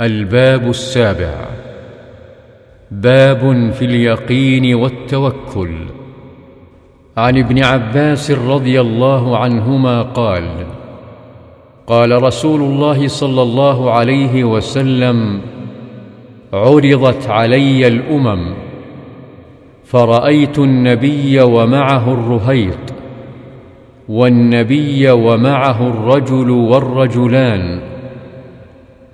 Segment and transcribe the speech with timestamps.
[0.00, 1.34] الباب السابع.
[2.90, 5.74] باب في اليقين والتوكل.
[7.16, 10.48] عن ابن عباس رضي الله عنهما قال
[11.86, 15.40] قال رسول الله صلى الله عليه وسلم
[16.52, 18.54] عرضت علي الأمم
[19.84, 22.94] فرأيت النبي ومعه الرهيط
[24.08, 27.93] والنبي ومعه الرجل والرجلان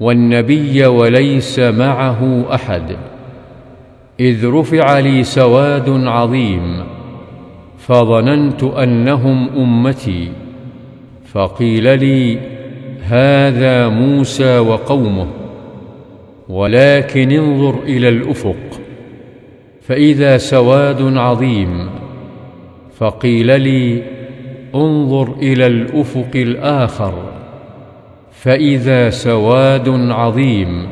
[0.00, 2.96] والنبي وليس معه أحد.
[4.20, 6.84] إذ رفع لي سواد عظيم
[7.78, 10.32] فظننت أنهم أمتي.
[11.32, 12.38] فقيل لي
[13.02, 15.27] هذا موسى وقومه
[16.48, 18.80] ولكن انظر إلى الأفق.
[19.82, 21.91] فإذا سواد عظيم
[22.98, 24.02] فقيل لي
[24.74, 27.39] انظر إلى الأفق الآخر.
[28.42, 30.88] فإذا سواد عظيم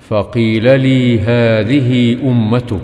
[0.00, 2.80] فقيل لي هذه أمتك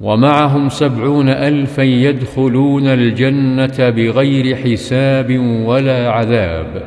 [0.00, 6.82] ومعهم سبعون ألفا يدخلون الجنة بغير حساب ولا عذاب.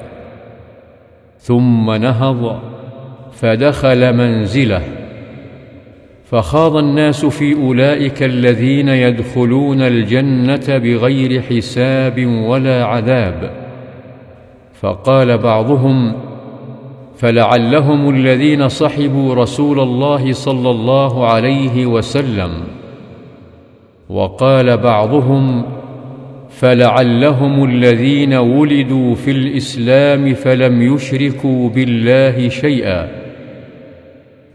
[1.39, 2.59] ثم نهض
[3.31, 4.81] فدخل منزله
[6.25, 13.64] فخاض الناس في أولئك الذين يدخلون الجنة بغير حساب ولا عذاب.
[14.85, 16.13] فقال بعضهم
[17.17, 22.51] فلعلهم الذين صحبوا رسول الله صلى الله عليه وسلم.
[24.09, 25.65] وقال بعضهم
[26.49, 33.07] فلعلهم الذين ولدوا في الإسلام فلم يشركوا بالله شيئا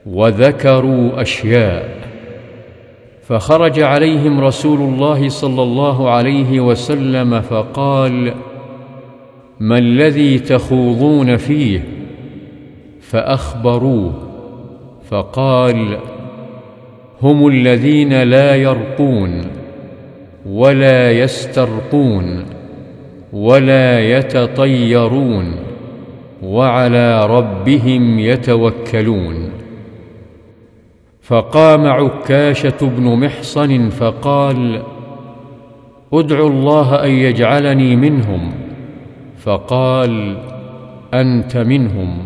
[0.07, 1.89] وذكروا أشياء.
[3.23, 8.35] فخرج عليهم رسول الله صلى الله عليه وسلم فقال
[9.61, 11.85] ما الذي تخوضون فيه؟
[13.01, 14.13] فأخبروه
[15.11, 15.99] فقال
[17.23, 19.43] هم الذين لا يرقون
[20.47, 22.45] ولا يسترقون
[23.33, 25.55] ولا يتطيرون
[26.43, 29.51] وعلى ربهم يتوكلون.
[31.23, 34.83] فقام عكاشة بن محصن فقال
[36.13, 38.70] ادعوا الله أن يجعلني منهم.
[39.45, 40.37] فقال
[41.15, 42.19] أنت منهم.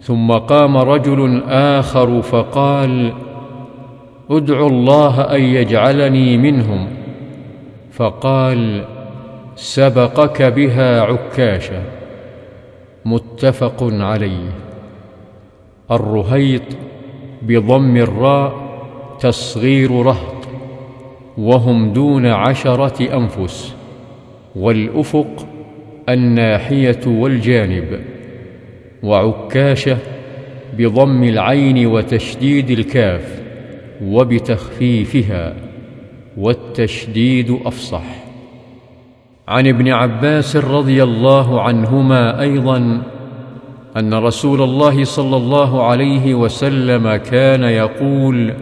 [0.00, 3.12] ثم قام رجل آخر فقال
[4.30, 6.88] ادعوا الله أن يجعلني منهم.
[7.92, 8.84] فقال
[9.56, 11.82] سبقك بها عكاشة.
[13.04, 14.50] متفق عليه.
[15.90, 16.62] الرهيط
[17.42, 18.52] بضم الراء
[19.20, 20.48] تصغير رهط
[21.38, 23.74] وهم دون عشرة أنفس
[24.56, 25.46] والأفق
[26.08, 28.00] الناحية والجانب
[29.02, 29.98] وعكاشه
[30.78, 33.42] بضم العين وتشديد الكاف
[34.04, 35.54] وبتخفيفها
[36.36, 38.04] والتشديد أفصح.
[39.48, 43.02] عن ابن عباس رضي الله عنهما أيضا
[43.96, 48.54] أن رسول الله صلى الله عليه وسلم كان يقول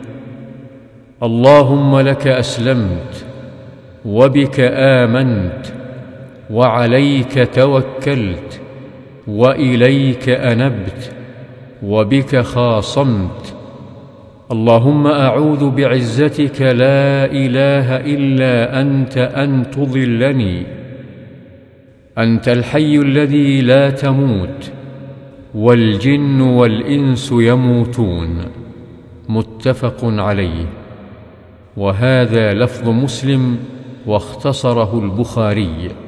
[1.22, 3.26] اللهم لك أسلمت
[4.04, 5.75] وبك آمنت
[6.50, 8.60] وعليك توكلت
[9.26, 11.12] وإليك أنبت
[11.82, 13.54] وبك خاصمت.
[14.52, 20.62] اللهم أعوذ بعزتك لا إله إلا أنت أن تضلني
[22.18, 24.72] أنت الحي الذي لا تموت
[25.54, 28.38] والجن والإنس يموتون.
[29.28, 30.66] متفق عليه.
[31.76, 33.56] وهذا لفظ مسلم
[34.06, 36.05] واختصره البخاري.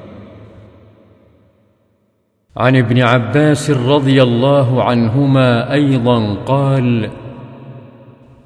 [2.58, 7.10] عن ابن عباس رضي الله عنهما أيضا قال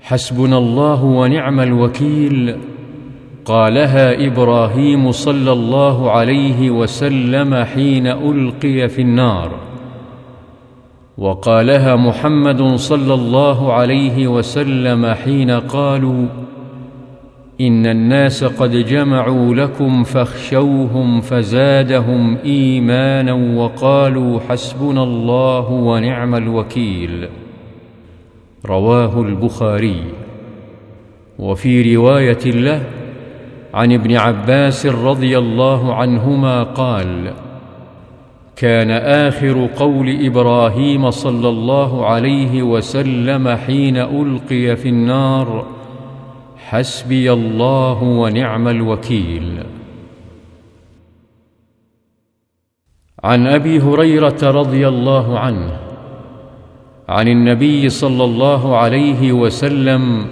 [0.01, 2.57] حسبنا الله ونعم الوكيل.
[3.45, 9.51] قالها إبراهيم صلى الله عليه وسلم حين ألقي في النار.
[11.19, 16.27] وقالها محمد صلى الله عليه وسلم حين قالوا
[17.63, 27.29] إن الناس قد جمعوا لكم فاخشوهم فزادهم إيمانا وقالوا حسبنا الله ونعم الوكيل.
[28.67, 30.05] رواه البخاري.
[31.39, 32.83] وفي رواية له
[33.75, 37.33] عن ابن عباس رضي الله عنهما قال
[38.57, 45.67] كان آخر قول إبراهيم صلى الله عليه وسلم حين ألقي في النار
[46.73, 49.63] حسبي الله ونعم الوكيل.
[53.25, 55.77] عن أبي هريرة رضي الله عنه
[57.09, 60.27] عن النبي صلى الله عليه وسلم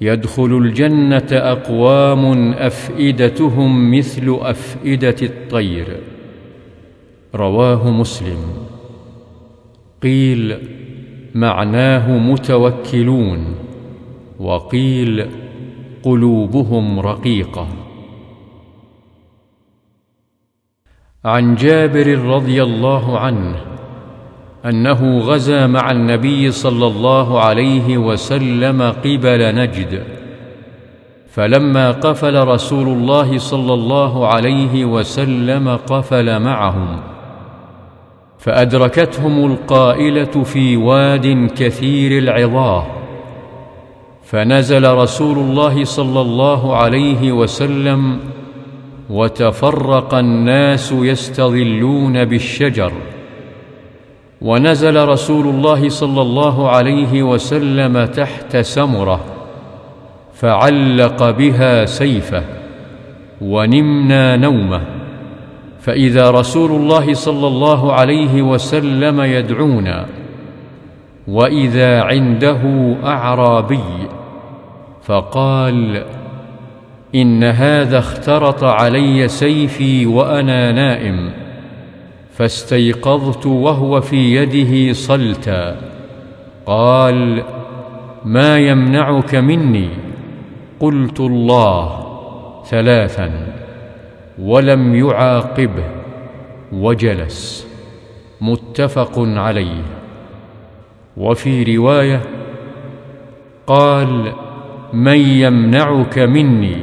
[0.00, 5.96] يدخل الجنة أقوام أفئدتهم مثل أفئدة الطير.
[7.34, 8.38] رواه مسلم.
[10.02, 10.58] قيل
[11.34, 13.54] معناه متوكلون.
[14.42, 15.26] وقيل
[16.02, 17.66] قلوبهم رقيقة.
[21.24, 23.56] عن جابر رضي الله عنه
[24.64, 30.02] أنه غزا مع النبي صلى الله عليه وسلم قبل نجد
[31.28, 37.00] فلما قفل رسول الله صلى الله عليه وسلم قفل معهم
[38.38, 43.01] فأدركتهم القائلة في واد كثير العظاه
[44.32, 48.18] فنزل رسول الله صلى الله عليه وسلم
[49.10, 52.92] وتفرق الناس يستظلون بالشجر.
[54.42, 59.20] ونزل رسول الله صلى الله عليه وسلم تحت سمرة
[60.34, 62.42] فعلق بها سيفه
[63.40, 64.80] ونمنا نومه.
[65.80, 70.06] فإذا رسول الله صلى الله عليه وسلم يدعونا
[71.28, 74.21] وإذا عنده أعرابي
[75.02, 76.04] فقال
[77.14, 81.30] إن هذا اخترط علي سيفي وأنا نائم
[82.32, 85.76] فاستيقظت وهو في يده صلتا.
[86.66, 87.42] قال
[88.24, 89.88] ما يمنعك مني؟
[90.80, 92.06] قلت الله
[92.66, 93.30] ثلاثا
[94.38, 95.84] ولم يعاقبه
[96.72, 97.66] وجلس
[98.40, 99.82] متفق عليه.
[101.16, 102.20] وفي رواية
[103.66, 104.32] قال
[104.92, 106.76] من يمنعك مني؟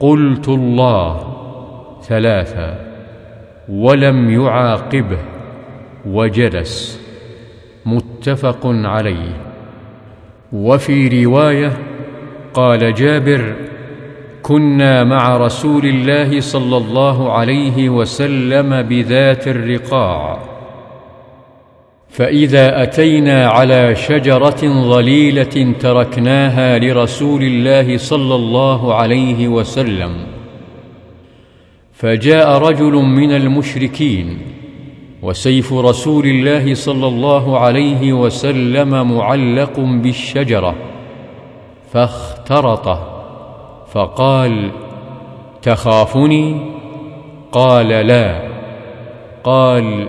[0.00, 1.36] قلت الله
[2.02, 2.86] ثلاثا
[3.68, 5.18] ولم يعاقبه
[6.06, 7.06] وجلس.
[7.86, 9.36] متفق عليه.
[10.52, 11.72] وفي رواية
[12.54, 13.54] قال جابر
[14.42, 20.55] كنا مع رسول الله صلى الله عليه وسلم بذات الرقاع.
[22.16, 30.10] فإذا أتينا على شجرة ظليلة تركناها لرسول الله صلى الله عليه وسلم.
[31.92, 34.38] فجاء رجل من المشركين
[35.22, 40.74] وسيف رسول الله صلى الله عليه وسلم معلق بالشجرة
[41.92, 43.22] فاخترطه
[43.92, 44.70] فقال
[45.62, 46.56] تخافني؟
[47.52, 48.48] قال لا.
[49.44, 50.08] قال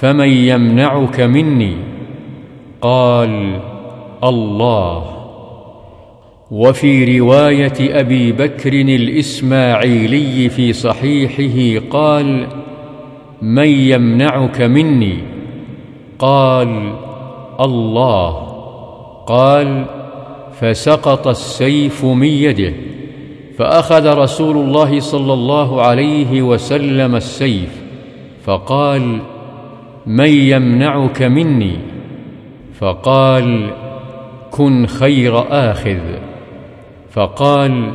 [0.00, 1.76] فمن يمنعك مني؟
[2.80, 3.60] قال
[4.24, 5.04] الله.
[6.50, 12.46] وفي رواية أبي بكر الإسماعيلي في صحيحه قال
[13.42, 15.16] من يمنعك مني؟
[16.18, 16.92] قال
[17.60, 18.30] الله.
[19.26, 19.84] قال
[20.60, 22.72] فسقط السيف من يده
[23.56, 27.82] فأخذ رسول الله صلى الله عليه وسلم السيف
[28.44, 29.18] فقال
[30.10, 31.76] من يمنعك مني؟
[32.78, 33.70] فقال
[34.50, 35.98] كن خير آخذ.
[37.10, 37.92] فقال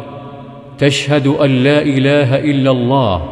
[0.77, 3.29] تشهد أن لا إله إلا الله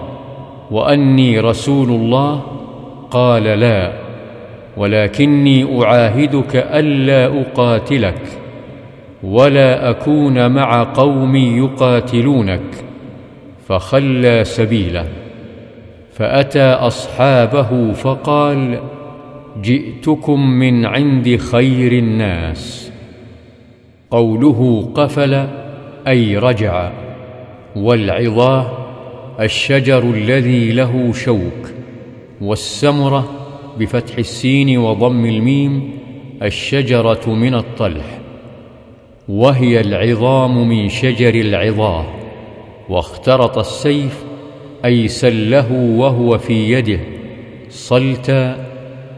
[0.71, 2.41] وأني رسول الله؟
[3.11, 3.93] قال لا
[4.77, 8.21] ولكني أعاهدك ألا أقاتلك
[9.23, 12.85] ولا أكون مع قوم يقاتلونك
[13.67, 15.22] فخلى سبيله.
[16.13, 18.79] فأتى أصحابه فقال
[19.61, 22.91] جئتكم من عند خير الناس.
[24.11, 25.47] قوله قفل
[26.07, 26.91] أي رجع.
[27.75, 28.77] والعظاه
[29.39, 31.69] الشجر الذي له شوك.
[32.41, 33.29] والسمرة
[33.79, 35.91] بفتح السين وضم الميم
[36.43, 38.19] الشجرة من الطلح.
[39.29, 42.05] وهي العظام من شجر العظاه.
[42.89, 44.32] واخترط السيف
[44.85, 46.99] أي سله وهو في يده
[47.69, 48.65] صلتا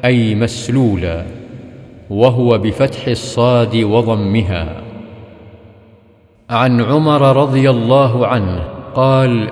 [0.05, 1.25] أي مسلولا
[2.09, 4.81] وهو بفتح الصاد وضمها.
[6.49, 8.63] عن عمر رضي الله عنه
[8.95, 9.49] قال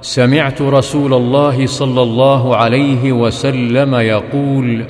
[0.00, 4.84] سمعت رسول الله صلى الله عليه وسلم يقول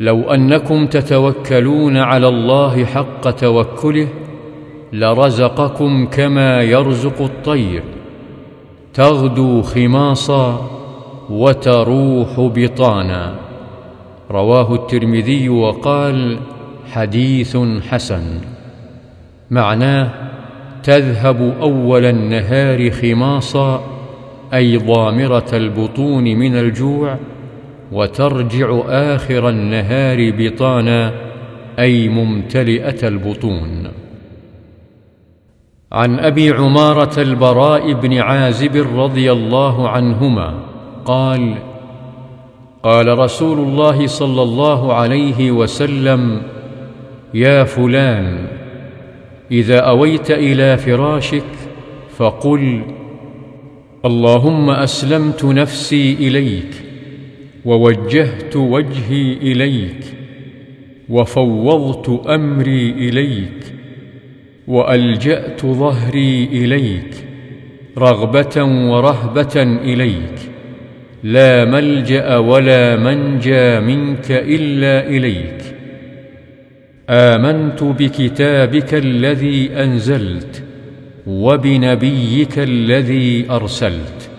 [0.00, 4.08] لو أنكم تتوكلون على الله حق توكله
[4.92, 7.82] لرزقكم كما يرزق الطير.
[8.98, 10.70] تغدو خماصا
[11.30, 13.34] وتروح بطانا.
[14.30, 16.38] رواه الترمذي وقال
[16.92, 17.56] حديث
[17.90, 18.40] حسن.
[19.50, 20.10] معناه
[20.82, 23.82] تذهب أول النهار خماصا
[24.54, 27.16] أي ضامرة البطون من الجوع
[27.92, 31.12] وترجع آخر النهار بطانا
[31.78, 33.88] أي ممتلئة البطون.
[35.92, 40.54] عن أبي عمارة البراء بن عازب رضي الله عنهما
[41.04, 41.54] قال
[42.82, 46.42] قال رسول الله صلى الله عليه وسلم
[47.34, 48.46] يا فلان
[49.50, 51.44] إذا أويت إلى فراشك
[52.16, 52.82] فقل
[54.04, 56.74] اللهم أسلمت نفسي إليك
[57.64, 60.04] ووجهت وجهي إليك
[61.08, 63.77] وفوضت أمري إليك
[64.68, 67.14] وألجأت ظهري إليك
[67.98, 70.38] رغبة ورهبة إليك
[71.22, 75.74] لا ملجأ ولا منجى منك إلا إليك.
[77.10, 80.62] آمنت بكتابك الذي أنزلت
[81.26, 84.30] وبنبيك الذي أرسلت.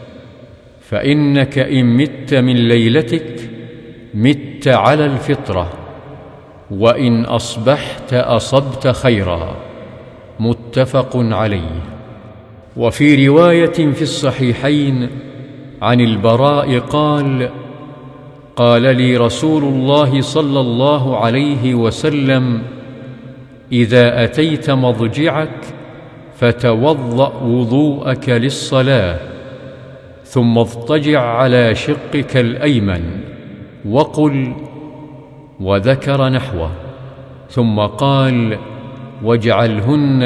[0.82, 3.50] فإنك إن مت من ليلتك
[4.14, 5.74] مت على الفطرة
[6.72, 9.69] وإن أصبحت أصبت خيرا.
[10.40, 11.82] متفق عليه.
[12.78, 15.10] وفي رواية في الصحيحين
[15.82, 17.50] عن البراء قال
[18.56, 22.62] قال لي رسول الله صلى الله عليه وسلم
[23.72, 25.66] إذا أتيت مضجعك
[26.36, 29.20] فتوضأ وضوءك للصلاة
[30.24, 33.22] ثم اضطجع على شقك الأيمن
[33.90, 34.54] وقل
[35.60, 36.72] وذكر نحوه
[37.50, 38.58] ثم قال
[39.24, 40.24] واجعلهن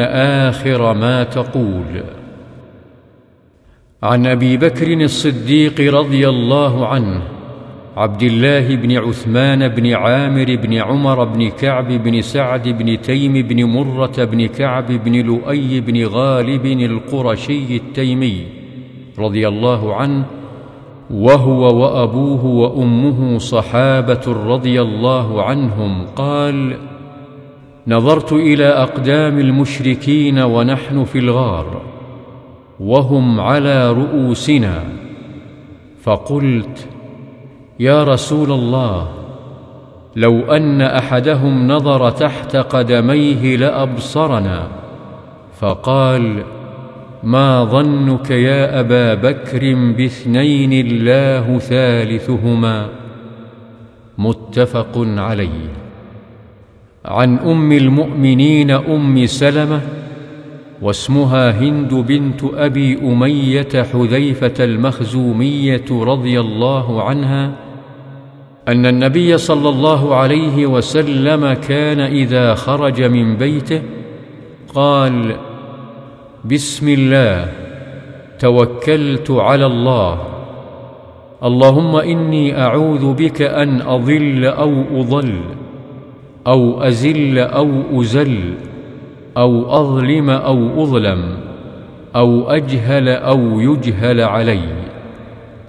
[0.47, 2.03] آخر ما تقول.
[4.03, 7.21] عن أبي بكر الصديق رضي الله عنه
[7.97, 13.63] عبد الله بن عثمان بن عامر بن عمر بن كعب بن سعد بن تيم بن
[13.63, 18.45] مرة بن كعب بن لؤي بن غالب القرشي التيمي
[19.19, 20.25] رضي الله عنه
[21.11, 26.77] وهو وأبوه وأمه صحابة رضي الله عنهم قال
[27.87, 31.81] نظرت إلى أقدام المشركين ونحن في الغار
[32.79, 34.83] وهم على رؤوسنا.
[36.03, 36.87] فقلت
[37.79, 39.07] يا رسول الله
[40.15, 44.67] لو أن أحدهم نظر تحت قدميه لأبصرنا
[45.59, 46.43] فقال
[47.23, 52.87] ما ظنك يا أبا بكر باثنين الله ثالثهما؟
[54.17, 55.82] متفق عليه.
[57.05, 59.81] عن أم المؤمنين أم سلمة
[60.81, 67.51] واسمها هند بنت أبي أمية حذيفة المخزومية رضي الله عنها
[68.67, 73.81] أن النبي صلى الله عليه وسلم كان إذا خرج من بيته
[74.75, 75.35] قال
[76.45, 77.51] بسم الله
[78.39, 80.21] توكلت على الله
[81.43, 85.33] اللهم إني أعوذ بك أن أضل أو أضل
[86.47, 88.53] أو أزل أو أزل
[89.37, 91.37] أو أظلم أو أظلم
[92.15, 94.61] أو أجهل أو يجهل علي.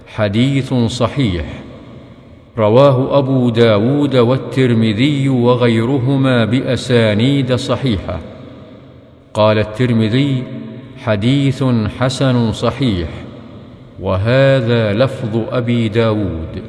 [0.07, 1.45] حديث صحيح.
[2.57, 8.19] رواه أبو داود والترمذي وغيرهما بأسانيد صحيحة.
[9.33, 10.43] قال الترمذي
[10.97, 11.63] حديث
[11.99, 13.09] حسن صحيح
[13.99, 16.61] وهذا لفظ أبي داود.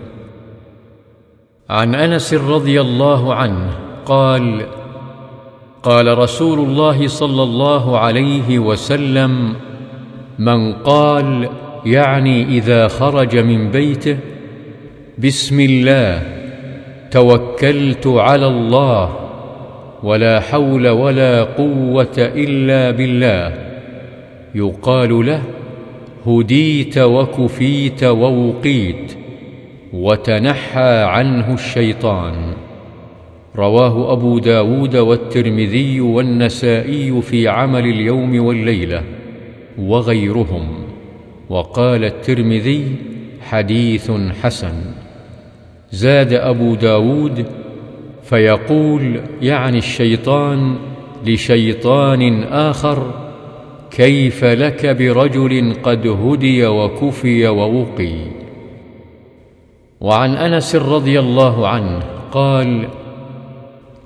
[1.71, 4.67] عن أنس رضي الله عنه قال
[5.83, 9.55] قال رسول الله صلى الله عليه وسلم
[10.39, 11.49] من قال
[11.87, 14.19] يعني إذا خرج من بيته
[15.19, 16.23] بسم الله
[17.11, 19.17] توكلت على الله
[20.03, 23.53] ولا حول ولا قوة إلا بالله
[24.55, 25.43] يقال له
[26.27, 29.17] هديت وكفيت ووقيت
[29.93, 32.35] وتنحى عنه الشيطان.
[33.57, 39.03] رواه أبو داود والترمذي والنسائي في عمل اليوم والليلة
[39.79, 40.69] وغيرهم
[41.49, 42.97] وقال الترمذي
[43.41, 44.11] حديث
[44.43, 44.75] حسن.
[45.91, 47.47] زاد أبو داود
[48.23, 50.77] فيقول يعني الشيطان
[51.27, 53.15] لشيطان آخر
[53.91, 58.15] كيف لك برجل قد هدي وكفي ووقي؟
[60.01, 62.01] وعن أنس رضي الله عنه
[62.33, 62.89] قال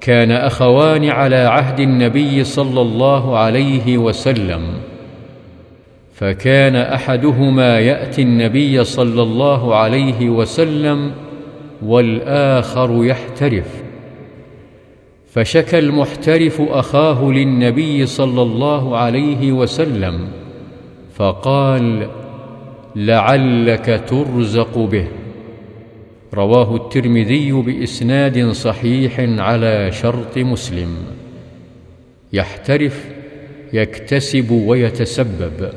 [0.01, 4.63] كان أخوان على عهد النبي صلى الله عليه وسلم
[6.15, 11.13] فكان أحدهما يأتي النبي صلى الله عليه وسلم
[11.83, 13.83] والآخر يحترف
[15.33, 20.29] فشكى المحترف أخاه للنبي صلى الله عليه وسلم
[21.15, 22.07] فقال
[22.97, 25.07] لعلك ترزق به.
[26.35, 30.97] رواه الترمذي بإسناد صحيح على شرط مسلم.
[32.33, 33.09] يحترف
[33.73, 35.73] يكتسب ويتسبب.